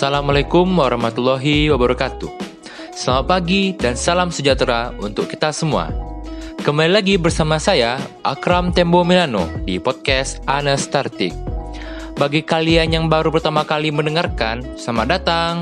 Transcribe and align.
Assalamualaikum 0.00 0.64
warahmatullahi 0.64 1.68
wabarakatuh. 1.68 2.32
Selamat 2.96 3.26
pagi 3.28 3.76
dan 3.76 3.92
salam 3.92 4.32
sejahtera 4.32 4.96
untuk 4.96 5.28
kita 5.28 5.52
semua. 5.52 5.92
Kembali 6.64 6.88
lagi 6.88 7.20
bersama 7.20 7.60
saya, 7.60 8.00
Akram 8.24 8.72
Tembo 8.72 9.04
Milano, 9.04 9.44
di 9.68 9.76
podcast 9.76 10.40
Anastartik. 10.48 11.36
Bagi 12.16 12.40
kalian 12.40 12.96
yang 12.96 13.06
baru 13.12 13.28
pertama 13.28 13.64
kali 13.68 13.92
mendengarkan, 13.92 14.64
selamat 14.80 15.06
datang. 15.20 15.52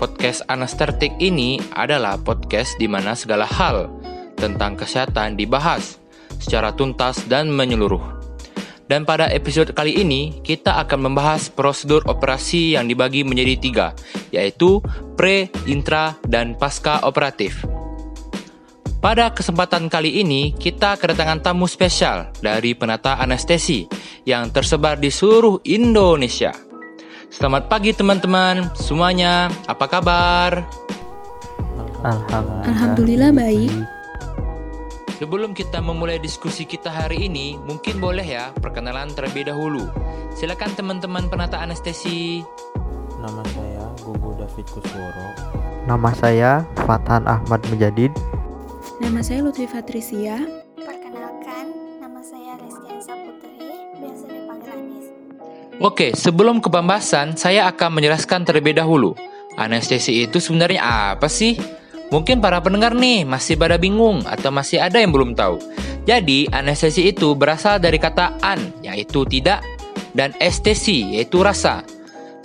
Podcast 0.00 0.40
Anastartik 0.48 1.12
ini 1.20 1.60
adalah 1.76 2.16
podcast 2.16 2.76
di 2.80 2.88
mana 2.88 3.12
segala 3.12 3.44
hal 3.44 3.92
tentang 4.36 4.80
kesehatan 4.80 5.36
dibahas 5.36 6.00
secara 6.40 6.72
tuntas 6.72 7.20
dan 7.28 7.52
menyeluruh. 7.52 8.13
Dan 8.84 9.08
pada 9.08 9.32
episode 9.32 9.72
kali 9.72 9.96
ini, 10.04 10.44
kita 10.44 10.76
akan 10.84 11.08
membahas 11.08 11.48
prosedur 11.48 12.04
operasi 12.04 12.76
yang 12.76 12.84
dibagi 12.84 13.24
menjadi 13.24 13.54
tiga, 13.56 13.86
yaitu 14.28 14.84
pre, 15.16 15.48
intra, 15.64 16.20
dan 16.28 16.52
pasca 16.52 17.00
operatif. 17.00 17.64
Pada 19.00 19.32
kesempatan 19.32 19.88
kali 19.92 20.20
ini, 20.20 20.56
kita 20.56 20.96
kedatangan 20.96 21.44
tamu 21.44 21.68
spesial 21.68 22.32
dari 22.40 22.72
penata 22.72 23.20
anestesi 23.20 23.84
yang 24.24 24.48
tersebar 24.48 24.96
di 24.96 25.12
seluruh 25.12 25.60
Indonesia. 25.64 26.52
Selamat 27.28 27.68
pagi 27.68 27.92
teman-teman, 27.92 28.72
semuanya. 28.76 29.52
Apa 29.68 29.88
kabar? 29.88 30.64
Alhamdulillah, 32.04 32.68
Alhamdulillah 32.68 33.30
baik. 33.32 33.93
Sebelum 35.24 35.56
kita 35.56 35.80
memulai 35.80 36.20
diskusi 36.20 36.68
kita 36.68 36.92
hari 36.92 37.32
ini, 37.32 37.56
mungkin 37.56 37.96
boleh 37.96 38.28
ya 38.28 38.52
perkenalan 38.60 39.08
terlebih 39.08 39.48
dahulu. 39.48 39.88
Silakan 40.36 40.76
teman-teman 40.76 41.32
penata 41.32 41.64
anestesi. 41.64 42.44
Nama 43.24 43.40
saya 43.56 43.88
Gugu 44.04 44.36
David 44.36 44.68
Kusworo. 44.68 45.28
Nama 45.88 46.10
saya 46.12 46.68
Fathan 46.84 47.24
Ahmad 47.24 47.64
Mujadid. 47.72 48.12
Nama 49.00 49.24
saya 49.24 49.40
Lutfi 49.40 49.64
Patricia. 49.64 50.44
Perkenalkan, 50.76 51.72
nama 52.04 52.20
saya 52.20 52.60
Reskiansa 52.60 53.16
Putri, 53.16 53.80
biasa 53.96 54.28
dipanggil 54.28 54.76
Anis. 54.76 55.06
Oke, 55.80 56.12
sebelum 56.12 56.60
ke 56.60 56.68
pembahasan, 56.68 57.32
saya 57.40 57.64
akan 57.72 57.96
menjelaskan 57.96 58.44
terlebih 58.44 58.76
dahulu. 58.76 59.16
Anestesi 59.56 60.20
itu 60.20 60.36
sebenarnya 60.36 61.16
apa 61.16 61.32
sih? 61.32 61.56
Mungkin 62.14 62.38
para 62.38 62.62
pendengar 62.62 62.94
nih 62.94 63.26
masih 63.26 63.58
pada 63.58 63.74
bingung 63.74 64.22
atau 64.22 64.54
masih 64.54 64.78
ada 64.78 65.02
yang 65.02 65.10
belum 65.10 65.34
tahu. 65.34 65.58
Jadi, 66.06 66.46
anestesi 66.54 67.10
itu 67.10 67.34
berasal 67.34 67.82
dari 67.82 67.98
kata 67.98 68.38
an, 68.38 68.70
yaitu 68.86 69.26
tidak, 69.26 69.66
dan 70.14 70.30
estesi, 70.38 71.18
yaitu 71.18 71.42
rasa. 71.42 71.82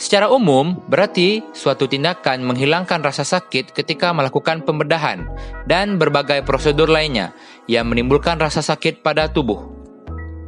Secara 0.02 0.26
umum, 0.34 0.74
berarti 0.90 1.46
suatu 1.54 1.86
tindakan 1.86 2.50
menghilangkan 2.50 3.06
rasa 3.06 3.22
sakit 3.22 3.70
ketika 3.70 4.10
melakukan 4.10 4.66
pembedahan 4.66 5.30
dan 5.70 6.02
berbagai 6.02 6.42
prosedur 6.50 6.90
lainnya 6.90 7.30
yang 7.70 7.86
menimbulkan 7.94 8.42
rasa 8.42 8.66
sakit 8.66 9.06
pada 9.06 9.30
tubuh. 9.30 9.70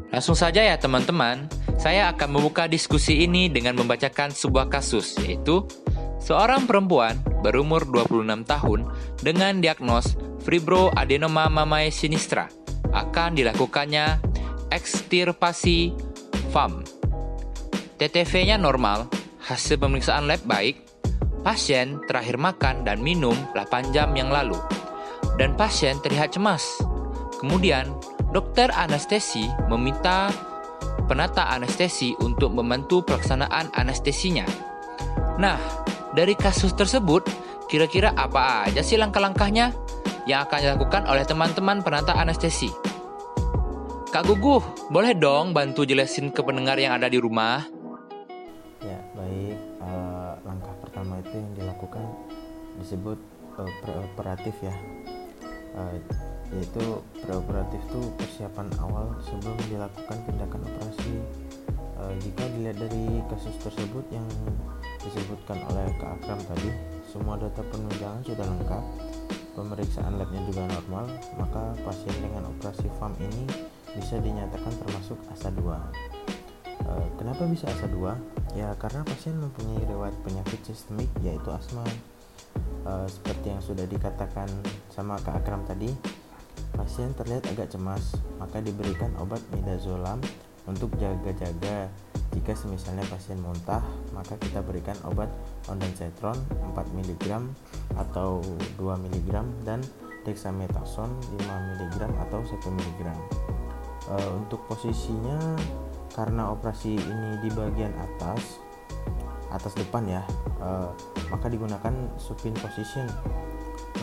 Langsung 0.09 0.33
saja 0.33 0.66
ya 0.66 0.81
teman-teman, 0.81 1.45
saya 1.82 2.14
akan 2.14 2.38
membuka 2.38 2.70
diskusi 2.70 3.26
ini 3.26 3.50
dengan 3.50 3.74
membacakan 3.74 4.30
sebuah 4.30 4.70
kasus, 4.70 5.18
yaitu 5.26 5.66
seorang 6.22 6.70
perempuan 6.70 7.18
berumur 7.42 7.90
26 7.90 8.46
tahun 8.46 8.80
dengan 9.18 9.58
diagnos 9.58 10.14
fibroadenoma 10.46 11.50
mamae 11.50 11.90
sinistra 11.90 12.54
akan 12.94 13.34
dilakukannya 13.34 14.22
ekstirpasi 14.70 15.98
FAM. 16.54 16.86
TTV-nya 17.98 18.62
normal, 18.62 19.09
hasil 19.42 19.82
pemeriksaan 19.82 20.30
lab 20.30 20.46
baik, 20.46 20.86
pasien 21.42 21.98
terakhir 22.06 22.38
makan 22.38 22.86
dan 22.86 23.02
minum 23.02 23.34
8 23.58 23.90
jam 23.90 24.14
yang 24.14 24.30
lalu, 24.30 24.58
dan 25.41 25.58
pasien 25.58 25.97
terlihat 26.06 26.38
cemas. 26.38 26.62
Kemudian, 27.41 27.90
dokter 28.30 28.70
anestesi 28.70 29.50
meminta 29.66 30.30
penata 31.11 31.51
anestesi 31.51 32.16
untuk 32.23 32.55
membantu 32.55 33.03
pelaksanaan 33.03 33.67
anestesinya. 33.75 34.47
Nah, 35.35 35.59
dari 36.16 36.39
kasus 36.39 36.72
tersebut, 36.72 37.27
kira-kira 37.67 38.16
apa 38.16 38.72
aja 38.72 38.79
sih 38.79 38.95
langkah-langkahnya 38.95 39.75
yang 40.23 40.47
akan 40.47 40.59
dilakukan 40.63 41.03
oleh 41.11 41.27
teman-teman 41.27 41.83
penata 41.83 42.16
anestesi? 42.16 42.72
Kak 44.07 44.23
Guguh, 44.23 44.63
boleh 44.88 45.11
dong 45.11 45.51
bantu 45.51 45.83
jelasin 45.83 46.31
ke 46.31 46.39
pendengar 46.39 46.79
yang 46.79 46.95
ada 46.95 47.11
di 47.11 47.19
rumah? 47.19 47.59
Ya, 48.79 48.99
baik. 49.11 49.59
Eh, 49.59 50.31
langkah 50.47 50.75
pertama 50.79 51.19
itu 51.19 51.35
yang 51.35 51.51
dilakukan 51.59 52.07
disebut 52.79 53.19
eh, 53.59 53.72
preoperatif 53.83 54.55
ya. 54.63 54.75
Eh, 55.75 55.99
yaitu 56.51 56.84
preoperatif 57.23 57.79
itu 57.88 58.01
persiapan 58.19 58.67
awal 58.84 59.16
sebelum 59.23 59.56
dilakukan 59.72 60.17
tindakan 60.28 60.62
operasi. 60.67 61.16
Eh, 62.01 62.13
jika 62.19 62.44
dilihat 62.57 62.78
dari 62.81 63.23
kasus 63.31 63.56
tersebut 63.62 64.03
yang 64.12 64.25
disebutkan 65.01 65.63
oleh 65.72 65.88
Kak 65.97 66.19
Akram 66.19 66.40
tadi, 66.44 66.69
semua 67.07 67.40
data 67.40 67.61
penunjangan 67.61 68.22
sudah 68.25 68.45
lengkap, 68.45 68.84
pemeriksaan 69.56 70.17
labnya 70.19 70.41
juga 70.50 70.63
normal, 70.67 71.06
maka 71.40 71.75
pasien 71.85 72.16
dengan 72.19 72.50
operasi 72.51 72.88
FAM 73.00 73.13
ini 73.22 73.45
bisa 73.95 74.19
dinyatakan 74.19 74.73
termasuk 74.81 75.17
ASA 75.31 75.50
2. 75.56 75.78
Eh, 76.84 77.07
Kenapa 77.16 77.47
bisa 77.47 77.69
ASA 77.69 77.88
2? 77.88 78.17
Ya 78.57 78.75
karena 78.75 79.07
pasien 79.07 79.40
mempunyai 79.40 79.79
riwayat 79.88 80.16
penyakit 80.28 80.59
sistemik 80.67 81.07
yaitu 81.23 81.47
asma. 81.53 81.85
Eh, 82.81 83.07
seperti 83.07 83.53
yang 83.53 83.61
sudah 83.61 83.85
dikatakan 83.85 84.50
sama 84.90 85.16
Kak 85.22 85.45
Akram 85.45 85.63
tadi, 85.69 85.94
pasien 86.76 87.12
terlihat 87.16 87.48
agak 87.52 87.72
cemas, 87.72 88.16
maka 88.40 88.59
diberikan 88.64 89.12
obat 89.20 89.40
midazolam 89.56 90.20
untuk 90.66 90.94
jaga-jaga. 90.98 91.92
Jika 92.32 92.56
semisalnya 92.56 93.04
pasien 93.12 93.44
muntah, 93.44 93.84
maka 94.16 94.40
kita 94.40 94.64
berikan 94.64 94.96
obat 95.04 95.28
ondansetron 95.68 96.40
4 96.72 96.96
mg 96.96 97.28
atau 98.00 98.40
2 98.80 99.04
mg 99.04 99.30
dan 99.68 99.84
dexamethasone 100.24 101.12
5 101.44 101.44
mg 101.44 101.98
atau 102.28 102.40
1 102.40 102.56
mg. 102.72 103.02
Eh, 104.12 104.30
untuk 104.36 104.64
posisinya 104.68 105.59
karena 106.12 106.52
operasi 106.52 107.00
ini 107.00 107.30
di 107.40 107.50
bagian 107.56 107.96
atas 107.96 108.59
atas 109.52 109.76
depan 109.76 110.03
ya 110.08 110.24
eh, 110.59 110.90
maka 111.32 111.48
digunakan 111.48 111.94
supine 112.20 112.56
position 112.59 113.08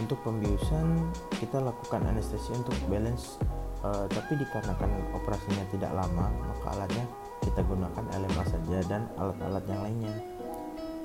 untuk 0.00 0.18
pembiusan 0.22 1.10
kita 1.42 1.58
lakukan 1.58 2.02
anestesi 2.06 2.54
untuk 2.54 2.74
balance 2.86 3.42
eh, 3.82 4.06
tapi 4.08 4.38
dikarenakan 4.38 4.90
operasinya 5.18 5.64
tidak 5.74 5.92
lama 5.92 6.26
maka 6.46 6.66
alatnya 6.78 7.04
kita 7.42 7.60
gunakan 7.66 8.04
LMA 8.14 8.44
saja 8.46 8.78
dan 8.86 9.02
alat-alat 9.18 9.64
yang 9.66 9.80
lainnya 9.82 10.14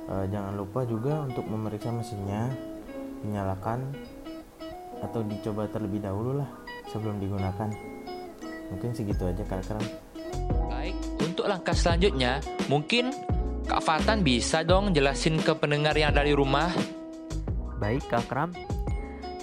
Eh, 0.04 0.26
jangan 0.28 0.60
lupa 0.60 0.84
juga 0.84 1.24
untuk 1.24 1.48
memeriksa 1.48 1.88
mesinnya 1.88 2.52
menyalakan 3.24 3.96
atau 5.00 5.24
dicoba 5.24 5.64
terlebih 5.72 6.04
dahulu 6.04 6.44
lah 6.44 6.50
sebelum 6.92 7.24
digunakan 7.24 7.72
mungkin 8.68 8.92
segitu 8.92 9.32
aja 9.32 9.44
kak 9.48 9.64
Akram 9.64 9.84
Baik, 10.68 10.96
untuk 11.24 11.48
langkah 11.48 11.76
selanjutnya, 11.76 12.44
mungkin 12.68 13.16
Kak 13.64 13.80
Fatan 13.80 14.28
bisa 14.28 14.60
dong 14.68 14.92
jelasin 14.92 15.40
ke 15.40 15.56
pendengar 15.56 15.96
yang 15.96 16.12
ada 16.12 16.28
di 16.28 16.36
rumah. 16.36 16.68
Baik, 17.80 18.04
Kak 18.12 18.28
Kram. 18.28 18.52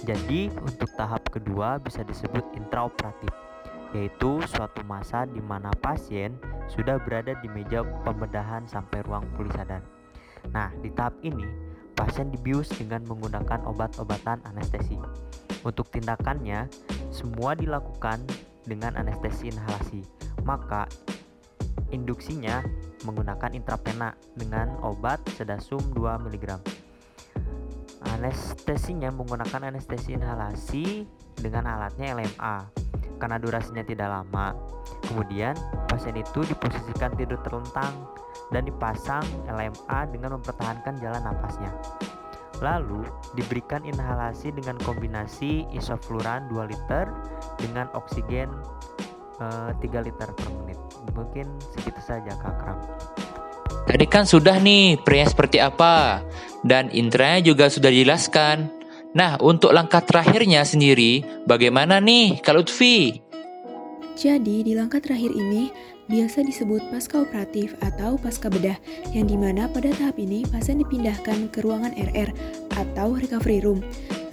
Jadi, 0.01 0.49
untuk 0.65 0.89
tahap 0.97 1.29
kedua 1.29 1.77
bisa 1.77 2.01
disebut 2.01 2.41
intraoperatif, 2.57 3.29
yaitu 3.93 4.41
suatu 4.49 4.81
masa 4.89 5.29
di 5.29 5.37
mana 5.45 5.69
pasien 5.77 6.33
sudah 6.65 6.97
berada 6.97 7.37
di 7.37 7.47
meja 7.53 7.85
pembedahan 8.01 8.65
sampai 8.65 9.05
ruang 9.05 9.21
pulih 9.37 9.53
sadar. 9.53 9.85
Nah, 10.49 10.73
di 10.81 10.89
tahap 10.89 11.21
ini, 11.21 11.45
pasien 11.93 12.33
dibius 12.33 12.73
dengan 12.73 13.05
menggunakan 13.05 13.61
obat-obatan 13.69 14.41
anestesi. 14.49 14.97
Untuk 15.61 15.93
tindakannya, 15.93 16.65
semua 17.13 17.53
dilakukan 17.53 18.25
dengan 18.65 18.97
anestesi 18.97 19.53
inhalasi. 19.53 20.01
Maka, 20.41 20.89
induksinya 21.93 22.65
menggunakan 23.05 23.53
intravena 23.53 24.17
dengan 24.33 24.81
obat 24.81 25.21
sedasum 25.37 25.93
2 25.93 26.25
mg. 26.25 26.57
Anestesinya 28.01 29.13
menggunakan 29.13 29.69
anestesi 29.69 30.17
inhalasi 30.17 31.05
dengan 31.37 31.69
alatnya 31.69 32.17
LMA 32.17 32.57
karena 33.21 33.37
durasinya 33.37 33.85
tidak 33.85 34.09
lama. 34.09 34.57
Kemudian, 35.05 35.53
pasien 35.85 36.17
itu 36.17 36.41
diposisikan 36.41 37.13
tidur 37.13 37.37
terlentang 37.45 37.93
dan 38.49 38.65
dipasang 38.65 39.21
LMA 39.45 39.99
dengan 40.09 40.41
mempertahankan 40.41 40.97
jalan 40.97 41.21
napasnya. 41.21 41.69
Lalu, 42.61 43.05
diberikan 43.37 43.85
inhalasi 43.85 44.49
dengan 44.53 44.81
kombinasi 44.81 45.69
isofluran 45.73 46.49
2 46.49 46.71
liter 46.73 47.05
dengan 47.61 47.85
oksigen 47.93 48.49
eh, 49.41 49.71
3 49.77 50.05
liter 50.05 50.29
per 50.33 50.49
menit. 50.61 50.79
Mungkin 51.13 51.45
segitu 51.77 52.01
saja 52.01 52.33
Kak 52.37 52.55
Kram. 52.61 52.77
Tadi 53.81 54.05
kan 54.05 54.29
sudah 54.29 54.61
nih 54.61 55.01
pria 55.01 55.25
seperti 55.25 55.57
apa 55.57 56.21
dan 56.65 56.89
intranya 56.93 57.41
juga 57.41 57.69
sudah 57.69 57.89
dijelaskan. 57.89 58.69
Nah, 59.11 59.35
untuk 59.43 59.75
langkah 59.75 59.99
terakhirnya 59.99 60.63
sendiri, 60.63 61.43
bagaimana 61.43 61.99
nih 61.99 62.39
Kak 62.39 62.55
Lutfi? 62.55 63.19
Jadi, 64.15 64.63
di 64.63 64.71
langkah 64.75 65.03
terakhir 65.03 65.35
ini 65.35 65.71
biasa 66.11 66.43
disebut 66.43 66.91
pasca 66.91 67.23
operatif 67.23 67.71
atau 67.79 68.19
pasca 68.19 68.51
bedah, 68.51 68.75
yang 69.15 69.31
di 69.31 69.39
mana 69.39 69.71
pada 69.71 69.91
tahap 69.95 70.19
ini 70.19 70.43
pasien 70.51 70.83
dipindahkan 70.83 71.47
ke 71.51 71.63
ruangan 71.63 71.95
RR 71.95 72.29
atau 72.75 73.15
recovery 73.15 73.63
room, 73.63 73.79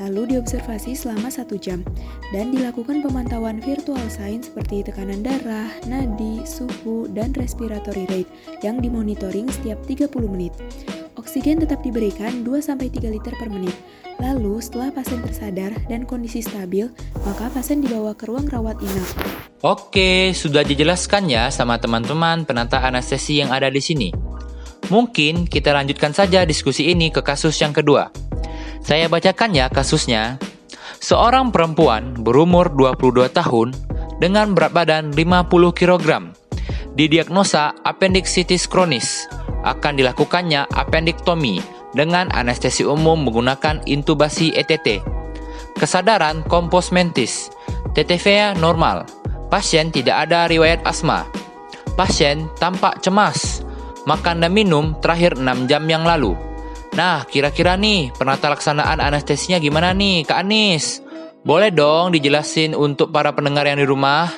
lalu 0.02 0.34
diobservasi 0.34 0.98
selama 0.98 1.30
satu 1.30 1.54
jam, 1.54 1.86
dan 2.34 2.50
dilakukan 2.50 3.02
pemantauan 3.06 3.62
virtual 3.62 4.02
sign 4.10 4.42
seperti 4.42 4.82
tekanan 4.82 5.22
darah, 5.22 5.70
nadi, 5.86 6.42
suhu, 6.42 7.06
dan 7.14 7.30
respiratory 7.38 8.06
rate 8.10 8.30
yang 8.66 8.82
dimonitoring 8.82 9.46
setiap 9.46 9.78
30 9.86 10.10
menit. 10.26 10.54
Oksigen 11.28 11.60
tetap 11.60 11.84
diberikan 11.84 12.40
2-3 12.40 13.04
liter 13.04 13.36
per 13.36 13.52
menit. 13.52 13.76
Lalu, 14.16 14.64
setelah 14.64 14.88
pasien 14.88 15.20
tersadar 15.20 15.76
dan 15.84 16.08
kondisi 16.08 16.40
stabil, 16.40 16.88
maka 17.20 17.52
pasien 17.52 17.84
dibawa 17.84 18.16
ke 18.16 18.32
ruang 18.32 18.48
rawat 18.48 18.80
inap. 18.80 19.08
Oke, 19.60 20.32
sudah 20.32 20.64
dijelaskan 20.64 21.28
ya 21.28 21.52
sama 21.52 21.76
teman-teman 21.76 22.48
penata 22.48 22.80
anestesi 22.80 23.44
yang 23.44 23.52
ada 23.52 23.68
di 23.68 23.76
sini. 23.76 24.08
Mungkin 24.88 25.44
kita 25.44 25.76
lanjutkan 25.76 26.16
saja 26.16 26.48
diskusi 26.48 26.88
ini 26.88 27.12
ke 27.12 27.20
kasus 27.20 27.60
yang 27.60 27.76
kedua. 27.76 28.08
Saya 28.80 29.12
bacakan 29.12 29.52
ya 29.52 29.68
kasusnya. 29.68 30.40
Seorang 30.96 31.52
perempuan 31.52 32.16
berumur 32.24 32.72
22 32.72 33.28
tahun 33.36 33.76
dengan 34.16 34.56
berat 34.56 34.72
badan 34.72 35.12
50 35.12 35.76
kg 35.76 36.32
didiagnosa 36.96 37.76
appendicitis 37.84 38.64
kronis 38.64 39.28
akan 39.76 40.00
dilakukannya 40.00 40.68
appendektomi 40.72 41.60
dengan 41.92 42.28
anestesi 42.32 42.84
umum 42.84 43.24
menggunakan 43.24 43.84
intubasi 43.84 44.52
ETT. 44.56 45.00
Kesadaran 45.76 46.42
kompos 46.46 46.90
mentis, 46.90 47.52
TTV 47.94 48.56
normal. 48.58 49.06
Pasien 49.48 49.88
tidak 49.88 50.28
ada 50.28 50.44
riwayat 50.50 50.84
asma. 50.84 51.24
Pasien 51.96 52.46
tampak 52.60 53.00
cemas. 53.00 53.64
Makan 54.04 54.44
dan 54.44 54.52
minum 54.52 54.96
terakhir 55.00 55.36
6 55.36 55.68
jam 55.68 55.84
yang 55.88 56.04
lalu. 56.04 56.32
Nah, 56.96 57.24
kira-kira 57.28 57.76
nih 57.76 58.10
penata 58.16 58.48
laksanaan 58.48 58.98
anestesinya 58.98 59.60
gimana 59.60 59.92
nih, 59.92 60.24
Kak 60.24 60.40
Anis? 60.42 61.04
Boleh 61.44 61.70
dong 61.70 62.10
dijelasin 62.10 62.74
untuk 62.74 63.14
para 63.14 63.30
pendengar 63.30 63.64
yang 63.68 63.78
di 63.78 63.86
rumah? 63.86 64.28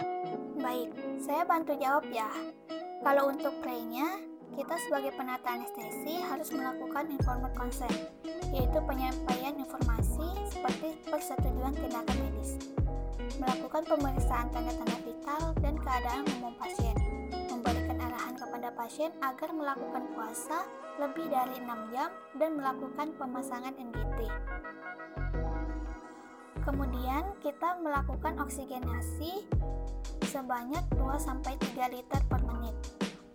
Baik, 0.61 0.91
saya 1.23 1.43
bantu 1.47 1.73
jawab 1.79 2.05
ya. 2.11 2.29
Kalau 3.01 3.33
untuk 3.33 3.55
playnya, 3.65 4.30
kita 4.55 4.75
sebagai 4.87 5.13
penata 5.15 5.49
anestesi 5.55 6.19
harus 6.27 6.51
melakukan 6.51 7.07
informed 7.11 7.55
consent, 7.55 7.95
yaitu 8.51 8.79
penyampaian 8.83 9.55
informasi 9.55 10.27
seperti 10.51 10.99
persetujuan 11.07 11.75
tindakan 11.79 12.17
medis, 12.19 12.59
melakukan 13.39 13.83
pemeriksaan 13.87 14.51
tanda-tanda 14.51 14.99
vital 15.07 15.43
dan 15.63 15.75
keadaan 15.79 16.23
umum 16.39 16.55
pasien, 16.59 16.97
memberikan 17.51 17.99
arahan 18.03 18.35
kepada 18.35 18.69
pasien 18.75 19.11
agar 19.23 19.51
melakukan 19.55 20.05
puasa 20.15 20.67
lebih 20.99 21.27
dari 21.31 21.57
6 21.63 21.95
jam 21.95 22.11
dan 22.37 22.51
melakukan 22.59 23.09
pemasangan 23.17 23.75
NGT. 23.79 24.19
Kemudian 26.61 27.25
kita 27.41 27.81
melakukan 27.81 28.37
oksigenasi 28.37 29.49
sebanyak 30.29 30.85
2-3 30.95 31.91
liter 31.91 32.21
per 32.29 32.40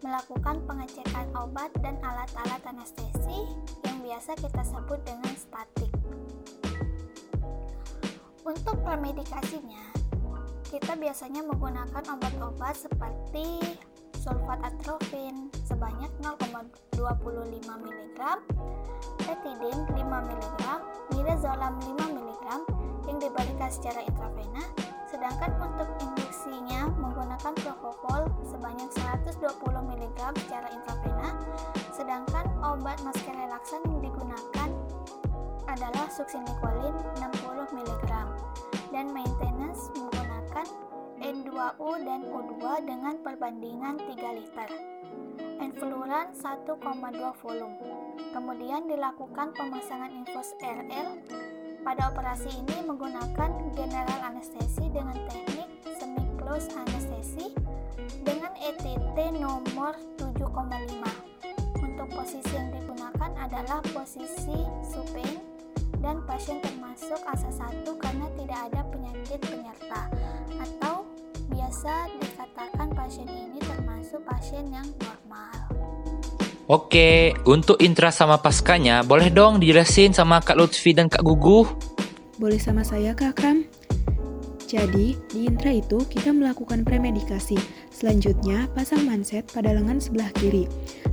melakukan 0.06 0.62
pengecekan 0.70 1.34
obat 1.34 1.74
dan 1.82 1.98
alat-alat 2.06 2.62
anestesi 2.70 3.42
yang 3.82 3.98
biasa 4.06 4.38
kita 4.38 4.62
sebut 4.62 5.02
dengan 5.02 5.34
statik. 5.34 5.90
Untuk 8.46 8.78
premedikasinya, 8.86 9.90
kita 10.70 10.94
biasanya 10.94 11.42
menggunakan 11.50 12.06
obat-obat 12.06 12.78
seperti 12.78 13.58
sulfat 14.22 14.62
atrofin 14.62 15.50
sebanyak 15.66 16.14
0,25 16.22 17.02
mg, 17.66 18.20
petidin 19.26 19.80
5 19.90 20.06
mg, 20.06 20.62
midazolam 21.18 21.82
5 21.82 22.14
mg 22.14 22.46
yang 23.10 23.18
diberikan 23.18 23.70
secara 23.74 24.06
intravena, 24.06 24.62
sedangkan 25.26 25.58
untuk 25.58 25.90
induksinya 26.06 26.86
menggunakan 27.02 27.58
propofol 27.58 28.30
sebanyak 28.46 28.86
120 28.94 29.42
mg 29.58 30.20
secara 30.38 30.70
intravena, 30.70 31.34
sedangkan 31.90 32.46
obat 32.62 33.02
masker 33.02 33.34
relaksan 33.34 33.82
yang 33.90 34.06
digunakan 34.06 34.70
adalah 35.66 36.06
succinylcholine 36.14 36.94
60 37.42 37.42
mg 37.74 38.10
dan 38.94 39.10
maintenance 39.10 39.90
menggunakan 39.98 40.68
N2U 41.18 41.92
dan 42.06 42.22
U2 42.30 42.62
dengan 42.86 43.18
perbandingan 43.26 43.98
3 43.98 44.38
liter. 44.38 44.70
Enfluran 45.58 46.38
1,2 46.38 46.70
volume. 47.42 47.78
Kemudian 48.30 48.86
dilakukan 48.86 49.58
pemasangan 49.58 50.14
infus 50.14 50.54
RL. 50.62 51.18
Pada 51.86 52.10
operasi 52.10 52.50
ini 52.50 52.82
menggunakan 52.82 53.70
general 53.78 54.20
anestesi 54.34 54.90
dengan 54.90 55.14
teknik 55.30 55.70
semi-close 55.94 56.74
anestesi 56.74 57.54
dengan 58.26 58.50
ETT 58.58 59.14
nomor 59.38 59.94
7,5. 60.18 61.86
Untuk 61.86 62.10
posisi 62.10 62.58
yang 62.58 62.74
digunakan 62.74 63.30
adalah 63.38 63.86
posisi 63.94 64.66
supine 64.82 65.46
dan 66.02 66.26
pasien 66.26 66.58
termasuk 66.58 67.22
asa 67.30 67.54
1 67.54 67.86
karena 68.02 68.34
tidak 68.34 68.60
ada 68.66 68.82
penyakit 68.90 69.40
penyerta 69.46 70.10
atau 70.58 71.06
biasa 71.54 72.10
dikatakan 72.18 72.98
pasien 72.98 73.30
ini 73.30 73.62
termasuk 73.62 74.26
pasien 74.26 74.66
yang 74.74 74.90
normal. 75.06 75.65
Oke, 76.66 77.38
untuk 77.46 77.78
intra 77.78 78.10
sama 78.10 78.42
paskanya, 78.42 79.06
boleh 79.06 79.30
dong 79.30 79.62
dijelasin 79.62 80.18
sama 80.18 80.42
Kak 80.42 80.58
Lutfi 80.58 80.98
dan 80.98 81.06
Kak 81.06 81.22
Guguh? 81.22 81.70
Boleh 82.42 82.58
sama 82.58 82.82
saya, 82.82 83.14
Kak 83.14 83.38
Akram? 83.38 83.70
Jadi, 84.66 85.14
di 85.30 85.46
intra 85.46 85.70
itu 85.70 86.02
kita 86.10 86.34
melakukan 86.34 86.82
premedikasi. 86.82 87.54
Selanjutnya, 87.94 88.66
pasang 88.74 89.06
manset 89.06 89.46
pada 89.54 89.78
lengan 89.78 90.02
sebelah 90.02 90.34
kiri. 90.42 90.66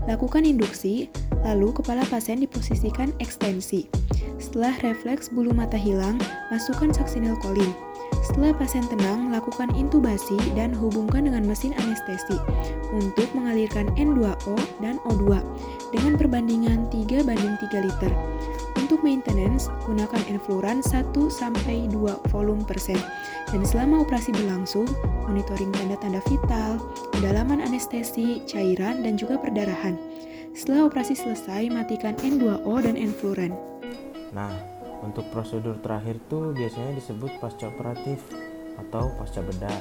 Lakukan 0.09 0.49
induksi, 0.49 1.13
lalu 1.45 1.69
kepala 1.77 2.09
pasien 2.09 2.41
diposisikan 2.41 3.13
ekstensi. 3.21 3.93
Setelah 4.41 4.73
refleks 4.81 5.29
bulu 5.29 5.53
mata 5.53 5.77
hilang, 5.77 6.17
masukkan 6.49 6.97
succinylcholine. 6.97 7.77
Setelah 8.23 8.55
pasien 8.55 8.87
tenang, 8.87 9.35
lakukan 9.35 9.75
intubasi 9.75 10.39
dan 10.55 10.71
hubungkan 10.71 11.27
dengan 11.27 11.43
mesin 11.43 11.75
anestesi 11.75 12.39
untuk 12.95 13.27
mengalirkan 13.35 13.91
N2O 13.99 14.55
dan 14.79 15.03
O2 15.11 15.43
dengan 15.91 16.15
perbandingan 16.15 16.87
3 16.87 17.27
banding 17.27 17.59
3 17.59 17.83
liter. 17.83 18.13
Untuk 18.79 19.03
maintenance, 19.03 19.67
gunakan 19.85 20.23
enfluran 20.31 20.87
1-2 20.87 21.19
volume 22.31 22.63
persen. 22.63 22.99
Dan 23.51 23.67
selama 23.67 24.07
operasi 24.07 24.31
berlangsung, 24.31 24.87
monitoring 25.27 25.75
tanda-tanda 25.75 26.23
vital, 26.31 26.79
kedalaman 27.11 27.59
anestesi, 27.59 28.39
cairan, 28.47 29.03
dan 29.03 29.19
juga 29.19 29.35
perdarahan. 29.43 29.99
Setelah 30.55 30.87
operasi 30.87 31.19
selesai, 31.19 31.73
matikan 31.75 32.15
N2O 32.23 32.85
dan 32.85 32.95
enfluran. 32.95 33.57
Nah, 34.31 34.72
untuk 35.03 35.27
prosedur 35.35 35.77
terakhir 35.83 36.23
tuh 36.31 36.55
biasanya 36.55 36.95
disebut 36.97 37.43
pasca 37.43 37.69
operatif 37.69 38.23
atau 38.79 39.11
pasca 39.19 39.43
bedah 39.43 39.79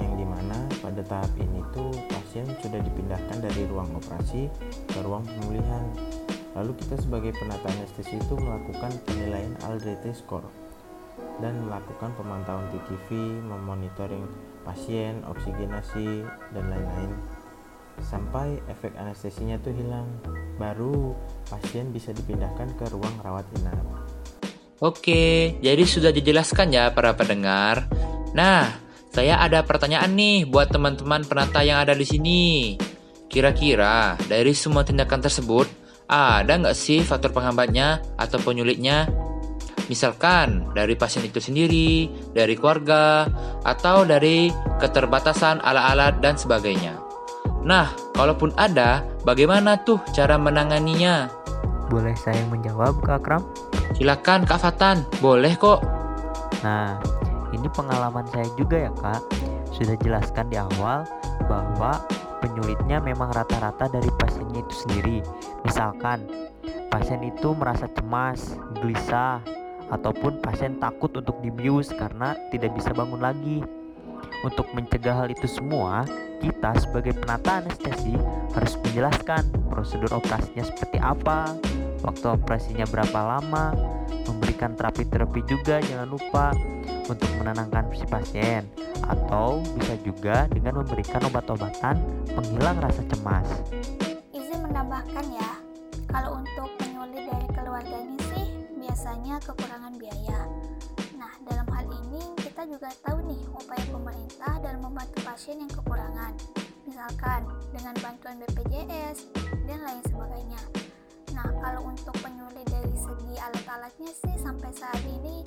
yang 0.00 0.18
di 0.18 0.26
mana 0.26 0.58
pada 0.82 1.04
tahap 1.06 1.30
ini 1.38 1.62
tuh 1.70 1.92
pasien 2.10 2.48
sudah 2.58 2.82
dipindahkan 2.82 3.38
dari 3.38 3.62
ruang 3.70 3.94
operasi 3.94 4.50
ke 4.90 4.98
ruang 5.04 5.22
pemulihan. 5.22 5.84
Lalu 6.58 6.74
kita 6.82 6.98
sebagai 6.98 7.34
penata 7.34 7.66
anestesi 7.66 8.18
itu 8.18 8.34
melakukan 8.38 8.90
penilaian 9.06 9.54
Aldrete 9.66 10.10
score 10.14 10.46
dan 11.38 11.54
melakukan 11.66 12.10
pemantauan 12.18 12.66
TTV, 12.74 13.38
memonitoring 13.42 14.26
pasien, 14.66 15.22
oksigenasi, 15.26 16.26
dan 16.54 16.64
lain-lain. 16.70 17.10
Sampai 18.02 18.58
efek 18.66 18.98
anestesinya 18.98 19.58
tuh 19.62 19.70
hilang 19.70 20.10
baru 20.58 21.14
pasien 21.46 21.94
bisa 21.94 22.10
dipindahkan 22.10 22.74
ke 22.78 22.90
ruang 22.90 23.14
rawat 23.22 23.46
inap 23.58 23.78
Oke, 24.84 25.56
jadi 25.64 25.80
sudah 25.88 26.12
dijelaskan 26.12 26.76
ya 26.76 26.92
para 26.92 27.16
pendengar. 27.16 27.88
Nah, 28.36 28.68
saya 29.08 29.40
ada 29.40 29.64
pertanyaan 29.64 30.12
nih 30.12 30.44
buat 30.44 30.68
teman-teman 30.68 31.24
penata 31.24 31.64
yang 31.64 31.80
ada 31.80 31.96
di 31.96 32.04
sini. 32.04 32.76
Kira-kira 33.32 34.20
dari 34.28 34.52
semua 34.52 34.84
tindakan 34.84 35.24
tersebut, 35.24 35.64
ada 36.04 36.52
nggak 36.60 36.76
sih 36.76 37.00
faktor 37.00 37.32
penghambatnya 37.32 38.04
atau 38.20 38.36
penyulitnya? 38.44 39.08
Misalkan 39.88 40.68
dari 40.76 41.00
pasien 41.00 41.24
itu 41.24 41.40
sendiri, 41.40 42.12
dari 42.36 42.52
keluarga, 42.52 43.24
atau 43.64 44.04
dari 44.04 44.52
keterbatasan 44.84 45.64
alat-alat 45.64 46.20
dan 46.20 46.36
sebagainya. 46.36 47.00
Nah, 47.64 48.04
Kalaupun 48.14 48.54
ada, 48.54 49.02
bagaimana 49.26 49.74
tuh 49.82 49.98
cara 50.14 50.38
menanganinya? 50.38 51.26
Boleh 51.90 52.14
saya 52.14 52.46
menjawab, 52.46 53.02
Kak 53.02 53.26
Akram? 53.26 53.42
Silakan 53.94 54.42
Kak 54.42 54.58
Fatan, 54.58 55.06
boleh 55.22 55.54
kok. 55.54 55.78
Nah, 56.66 56.98
ini 57.54 57.70
pengalaman 57.70 58.26
saya 58.34 58.50
juga 58.58 58.90
ya 58.90 58.92
kak. 58.98 59.22
Sudah 59.70 59.94
jelaskan 60.02 60.50
di 60.50 60.58
awal 60.58 61.06
bahwa 61.46 62.02
penyulitnya 62.42 62.98
memang 62.98 63.30
rata-rata 63.30 63.86
dari 63.86 64.10
pasiennya 64.18 64.66
itu 64.66 64.74
sendiri. 64.82 65.18
Misalkan, 65.62 66.26
pasien 66.90 67.22
itu 67.22 67.54
merasa 67.54 67.86
cemas, 67.94 68.58
gelisah, 68.82 69.38
ataupun 69.94 70.42
pasien 70.42 70.74
takut 70.82 71.14
untuk 71.14 71.38
dibius 71.38 71.94
karena 71.94 72.34
tidak 72.50 72.74
bisa 72.74 72.90
bangun 72.90 73.22
lagi. 73.22 73.62
Untuk 74.42 74.66
mencegah 74.74 75.22
hal 75.22 75.28
itu 75.30 75.46
semua, 75.46 76.02
kita 76.42 76.74
sebagai 76.82 77.14
penata 77.14 77.62
anestesi 77.62 78.18
harus 78.58 78.74
menjelaskan 78.82 79.46
prosedur 79.70 80.10
operasinya 80.18 80.66
seperti 80.66 80.98
apa, 80.98 81.54
waktu 82.04 82.26
operasinya 82.36 82.84
berapa 82.84 83.18
lama, 83.24 83.72
memberikan 84.28 84.76
terapi-terapi 84.76 85.40
juga 85.48 85.80
jangan 85.80 86.08
lupa 86.08 86.52
untuk 87.08 87.28
menenangkan 87.40 87.88
si 87.96 88.04
pasien 88.08 88.68
atau 89.04 89.60
bisa 89.76 89.96
juga 90.04 90.48
dengan 90.52 90.84
memberikan 90.84 91.20
obat-obatan 91.28 91.96
penghilang 92.32 92.80
rasa 92.80 93.02
cemas. 93.08 93.48
Izin 94.32 94.60
menambahkan 94.64 95.24
ya, 95.32 95.50
kalau 96.08 96.40
untuk 96.40 96.68
penyulit 96.80 97.24
dari 97.28 97.48
keluarganya 97.52 98.20
sih 98.32 98.46
biasanya 98.76 99.40
kekurangan 99.44 99.92
biaya. 99.96 100.40
Nah, 101.16 101.32
dalam 101.44 101.68
hal 101.72 101.86
ini 101.88 102.24
kita 102.40 102.68
juga 102.68 102.88
tahu 103.04 103.20
nih 103.28 103.42
upaya 103.52 103.84
pemerintah 103.88 104.52
dalam 104.60 104.80
membantu 104.80 105.18
pasien 105.24 105.60
yang 105.60 105.72
kekurangan. 105.72 106.32
Misalkan 106.84 107.48
dengan 107.72 107.96
bantuan 108.00 108.38
BPJS 108.44 109.32
dan 109.64 109.78
lain 109.82 110.00
sebagainya. 110.08 110.33
Kalau 111.64 111.80
untuk 111.88 112.12
penyulit 112.20 112.68
dari 112.68 112.92
segi 112.92 113.40
alat-alatnya 113.40 114.12
sih 114.12 114.36
sampai 114.36 114.68
saat 114.76 115.00
ini 115.08 115.40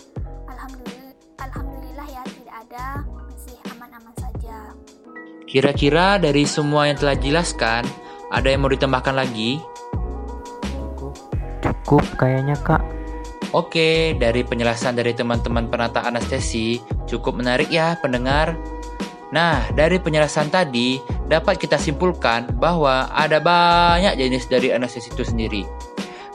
alhamdulillah 0.49 1.13
alhamdulillah 1.37 2.07
ya 2.09 2.25
tidak 2.25 2.55
ada, 2.65 2.87
masih 3.05 3.53
aman-aman 3.69 4.13
saja. 4.17 4.73
Kira-kira 5.45 6.17
dari 6.17 6.49
semua 6.49 6.89
yang 6.89 6.97
telah 6.97 7.13
dijelaskan, 7.13 7.85
ada 8.33 8.49
yang 8.49 8.65
mau 8.65 8.73
ditambahkan 8.73 9.13
lagi? 9.13 9.61
cukup 10.65 11.13
Cukup 11.61 12.01
kayaknya 12.17 12.57
kak. 12.65 12.81
Oke, 13.53 14.17
dari 14.17 14.41
penjelasan 14.41 14.97
dari 14.97 15.13
teman-teman 15.13 15.69
penata 15.69 16.01
anestesi, 16.01 16.81
cukup 17.05 17.37
menarik 17.37 17.69
ya 17.69 17.93
pendengar. 18.01 18.57
Nah, 19.29 19.69
dari 19.69 20.01
penjelasan 20.01 20.49
tadi 20.49 20.97
dapat 21.29 21.61
kita 21.61 21.77
simpulkan 21.77 22.57
bahwa 22.57 23.05
ada 23.13 23.37
banyak 23.37 24.17
jenis 24.17 24.49
dari 24.49 24.73
anestesi 24.73 25.13
itu 25.13 25.21
sendiri. 25.21 25.61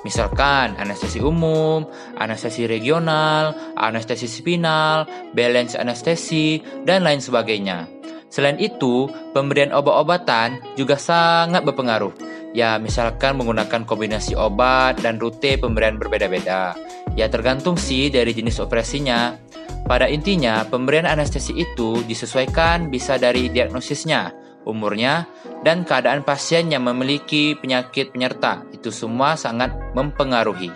Misalkan 0.02 0.75
anestesi 0.82 1.23
umum, 1.23 1.87
anestesi 2.18 2.66
regional, 2.66 3.54
anestesi 3.78 4.26
spinal, 4.26 5.06
balance 5.30 5.78
anestesi, 5.78 6.59
dan 6.82 7.06
lain 7.06 7.23
sebagainya. 7.23 7.87
Selain 8.26 8.56
itu, 8.59 9.06
pemberian 9.37 9.71
obat-obatan 9.71 10.59
juga 10.75 10.99
sangat 10.99 11.62
berpengaruh. 11.62 12.11
Ya, 12.52 12.76
misalkan 12.76 13.38
menggunakan 13.40 13.85
kombinasi 13.85 14.37
obat 14.37 15.00
dan 15.00 15.21
rute 15.21 15.56
pemberian 15.56 15.97
berbeda-beda. 15.97 16.76
Ya, 17.12 17.28
tergantung 17.28 17.76
sih 17.78 18.09
dari 18.09 18.32
jenis 18.32 18.61
operasinya. 18.61 19.37
Pada 19.85 20.09
intinya, 20.09 20.64
pemberian 20.64 21.04
anestesi 21.04 21.52
itu 21.61 22.00
disesuaikan 22.09 22.88
bisa 22.88 23.21
dari 23.21 23.52
diagnosisnya, 23.52 24.41
umurnya, 24.69 25.26
dan 25.66 25.87
keadaan 25.87 26.26
pasien 26.26 26.71
yang 26.71 26.87
memiliki 26.87 27.54
penyakit 27.59 28.14
penyerta. 28.14 28.62
Itu 28.75 28.90
semua 28.95 29.38
sangat 29.38 29.75
mempengaruhi. 29.95 30.71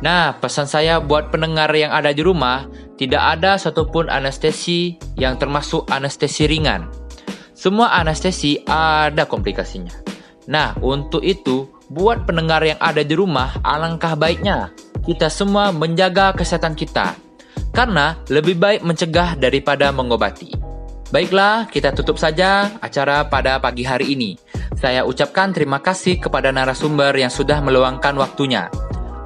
Nah, 0.00 0.32
pesan 0.40 0.64
saya 0.64 0.96
buat 0.96 1.28
pendengar 1.28 1.68
yang 1.76 1.92
ada 1.92 2.12
di 2.12 2.24
rumah, 2.24 2.64
tidak 2.96 3.36
ada 3.36 3.60
satupun 3.60 4.08
anestesi 4.08 4.96
yang 5.20 5.36
termasuk 5.36 5.84
anestesi 5.92 6.48
ringan. 6.48 6.88
Semua 7.52 7.92
anestesi 8.00 8.56
ada 8.64 9.28
komplikasinya. 9.28 9.92
Nah, 10.48 10.72
untuk 10.80 11.20
itu, 11.20 11.68
buat 11.92 12.24
pendengar 12.24 12.64
yang 12.64 12.80
ada 12.80 13.04
di 13.04 13.12
rumah, 13.12 13.60
alangkah 13.60 14.16
baiknya 14.16 14.72
kita 15.04 15.28
semua 15.32 15.72
menjaga 15.72 16.32
kesehatan 16.36 16.76
kita. 16.76 17.16
Karena 17.70 18.18
lebih 18.32 18.56
baik 18.58 18.80
mencegah 18.82 19.36
daripada 19.38 19.92
mengobati. 19.94 20.69
Baiklah, 21.10 21.66
kita 21.66 21.90
tutup 21.90 22.22
saja 22.22 22.70
acara 22.78 23.26
pada 23.26 23.58
pagi 23.58 23.82
hari 23.82 24.14
ini. 24.14 24.38
Saya 24.78 25.02
ucapkan 25.02 25.50
terima 25.50 25.82
kasih 25.82 26.22
kepada 26.22 26.54
narasumber 26.54 27.10
yang 27.18 27.34
sudah 27.34 27.58
meluangkan 27.58 28.14
waktunya. 28.14 28.70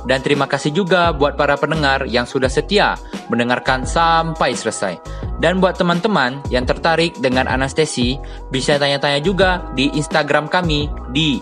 Dan 0.08 0.24
terima 0.24 0.48
kasih 0.48 0.72
juga 0.72 1.12
buat 1.12 1.36
para 1.36 1.60
pendengar 1.60 2.08
yang 2.08 2.24
sudah 2.24 2.48
setia 2.48 2.96
mendengarkan 3.28 3.84
sampai 3.84 4.56
selesai. 4.56 4.96
Dan 5.40 5.60
buat 5.60 5.76
teman-teman 5.76 6.40
yang 6.48 6.64
tertarik 6.64 7.12
dengan 7.20 7.44
anestesi, 7.48 8.16
bisa 8.48 8.80
tanya-tanya 8.80 9.20
juga 9.20 9.68
di 9.76 9.92
Instagram 9.92 10.48
kami 10.48 10.88
di 11.12 11.40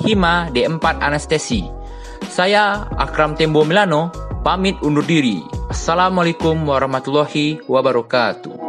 @hima_d4anestesi. 0.00 1.68
Saya 2.32 2.88
Akram 2.96 3.36
Tembo 3.36 3.60
Milano, 3.64 4.08
pamit 4.40 4.80
undur 4.80 5.04
diri. 5.04 5.44
Assalamualaikum 5.68 6.64
warahmatullahi 6.64 7.60
wabarakatuh. 7.68 8.65